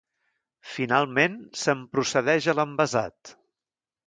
[0.75, 3.37] Finalment, se'n procedeix a l'envasat.